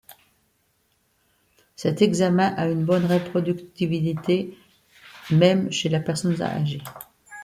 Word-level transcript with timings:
Cet 1.75 2.01
examen 2.01 2.55
a 2.57 2.67
une 2.67 2.85
bonne 2.85 3.05
reproductibilité, 3.05 4.57
même 5.29 5.69
chez 5.71 5.89
la 5.89 5.99
personne 5.99 6.41
âgée. 6.41 6.81